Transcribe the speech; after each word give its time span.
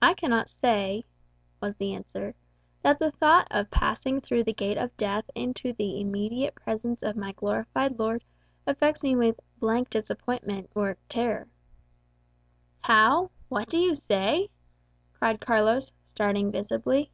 "I 0.00 0.14
cannot 0.14 0.48
say," 0.48 1.04
was 1.60 1.74
the 1.74 1.92
answer, 1.94 2.34
"that 2.80 2.98
the 2.98 3.10
thought 3.10 3.46
of 3.50 3.70
passing 3.70 4.18
through 4.22 4.44
the 4.44 4.54
gate 4.54 4.78
of 4.78 4.96
death 4.96 5.26
into 5.34 5.74
the 5.74 6.00
immediate 6.00 6.54
presence 6.54 7.02
of 7.02 7.16
my 7.18 7.32
glorified 7.32 7.98
Lord 7.98 8.24
affects 8.66 9.02
me 9.04 9.14
with 9.14 9.38
'blank 9.58 9.90
disappointment' 9.90 10.70
or 10.74 10.96
'terror.'" 11.10 11.48
"How? 12.80 13.30
What 13.50 13.68
do 13.68 13.76
you 13.76 13.94
say?" 13.94 14.48
cried 15.12 15.42
Carlos, 15.42 15.92
starting 16.06 16.50
visibly. 16.50 17.10